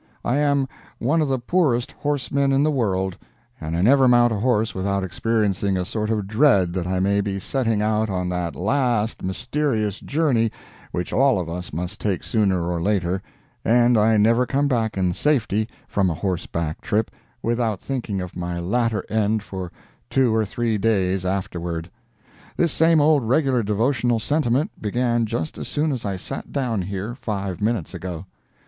I 0.25 0.37
am 0.37 0.67
one 0.97 1.21
of 1.21 1.27
the 1.27 1.37
poorest 1.37 1.91
horsemen 1.91 2.51
in 2.51 2.63
the 2.63 2.71
world, 2.71 3.15
and 3.59 3.77
I 3.77 3.83
never 3.83 4.07
mount 4.07 4.33
a 4.33 4.39
horse 4.39 4.73
without 4.73 5.03
experiencing 5.03 5.77
a 5.77 5.85
sort 5.85 6.09
of 6.09 6.25
dread 6.25 6.73
that 6.73 6.87
I 6.87 6.99
may 6.99 7.21
be 7.21 7.39
setting 7.39 7.83
out 7.83 8.09
on 8.09 8.27
that 8.29 8.55
last 8.55 9.21
mysterious 9.21 9.99
journey 9.99 10.51
which 10.91 11.13
all 11.13 11.39
of 11.39 11.47
us 11.49 11.71
must 11.71 12.01
take 12.01 12.23
sooner 12.23 12.67
or 12.67 12.81
later, 12.81 13.21
and 13.63 13.95
I 13.95 14.17
never 14.17 14.47
come 14.47 14.67
back 14.67 14.97
in 14.97 15.13
safety 15.13 15.69
from 15.87 16.09
a 16.09 16.15
horseback 16.15 16.81
trip 16.81 17.11
without 17.43 17.79
thinking 17.79 18.21
of 18.21 18.35
my 18.35 18.57
latter 18.59 19.05
end 19.07 19.43
for 19.43 19.71
two 20.09 20.33
or 20.33 20.45
three 20.45 20.79
days 20.79 21.25
afterward. 21.27 21.91
This 22.57 22.71
same 22.71 22.99
old 22.99 23.23
regular 23.29 23.61
devotional 23.61 24.17
sentiment 24.17 24.71
began 24.81 25.27
just 25.27 25.59
as 25.59 25.67
soon 25.67 25.91
as 25.91 26.05
I 26.05 26.15
sat 26.17 26.51
down 26.51 26.81
here 26.81 27.13
five 27.13 27.61
minutes 27.61 27.93
ago. 27.93 28.25